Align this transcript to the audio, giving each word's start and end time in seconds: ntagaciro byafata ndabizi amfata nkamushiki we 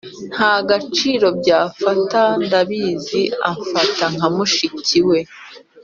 ntagaciro 0.33 1.27
byafata 1.39 2.21
ndabizi 2.45 3.21
amfata 3.49 4.05
nkamushiki 4.15 4.99
we 5.09 5.19